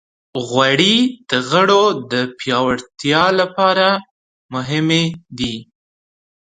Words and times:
غوړې 0.47 0.97
د 1.29 1.31
غړو 1.49 1.83
د 2.11 2.13
پیاوړتیا 2.37 3.23
لپاره 3.39 3.87
مهمې 4.53 5.03
دي. 5.37 5.55